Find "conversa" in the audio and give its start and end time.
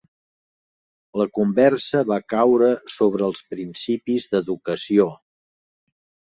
1.39-2.01